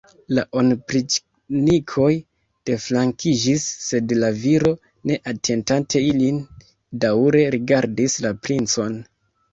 La 0.35 0.43
opriĉnikoj 0.59 2.07
deflankiĝis, 2.69 3.67
sed 3.89 4.15
la 4.23 4.31
viro, 4.45 4.73
ne 5.11 5.19
atentante 5.33 6.03
ilin, 6.07 6.41
daŭre 7.05 7.45
rigardis 7.57 8.17
la 8.27 8.37
princon. 8.49 8.99